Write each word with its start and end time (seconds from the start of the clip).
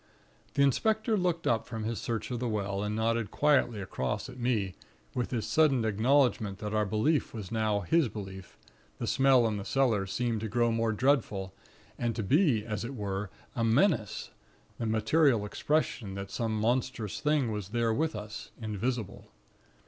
"The 0.55 0.63
inspector 0.63 1.15
looked 1.15 1.45
up 1.45 1.67
from 1.67 1.83
his 1.83 2.01
search 2.01 2.31
of 2.31 2.39
the 2.39 2.47
well, 2.49 2.81
and 2.81 2.95
nodded 2.95 3.29
quietly 3.29 3.79
across 3.79 4.29
at 4.29 4.39
me, 4.39 4.73
with 5.13 5.29
his 5.29 5.45
sudden 5.45 5.85
acknowledgment 5.85 6.57
that 6.57 6.73
our 6.73 6.87
belief 6.87 7.35
was 7.35 7.51
now 7.51 7.81
his 7.81 8.09
belief, 8.09 8.57
the 8.97 9.05
smell 9.05 9.45
in 9.47 9.57
the 9.57 9.63
cellar 9.63 10.07
seemed 10.07 10.41
to 10.41 10.47
grow 10.47 10.71
more 10.71 10.91
dreadful, 10.91 11.53
and 11.99 12.15
to 12.15 12.23
be, 12.23 12.65
as 12.65 12.83
it 12.83 12.95
were, 12.95 13.29
a 13.55 13.63
menace 13.63 14.31
the 14.79 14.87
material 14.87 15.45
expression 15.45 16.15
that 16.15 16.31
some 16.31 16.55
monstrous 16.59 17.19
thing 17.19 17.51
was 17.51 17.69
there 17.69 17.93
with 17.93 18.15
us, 18.15 18.49
invisible. 18.59 19.27